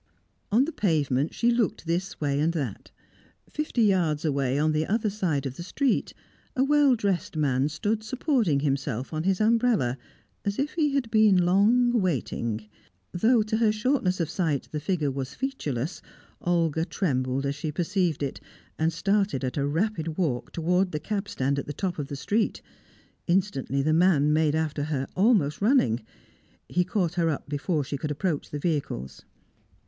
[0.51, 2.89] On the pavement, she looked this way and that.
[3.47, 6.11] Fifty yards away, on the other side of the street,
[6.55, 9.99] a well dressed man stood supporting himself on his umbrella,
[10.43, 12.67] as if he had been long waiting;
[13.11, 16.01] though to her shortness of sight the figure was featureless,
[16.41, 18.41] Olga trembled as she perceived it,
[18.79, 22.63] and started at a rapid walk towards the cabstand at the top of the street.
[23.27, 26.01] Instantly, the man made after her, almost running.
[26.67, 29.25] He caught her up before she could approach the vehicles.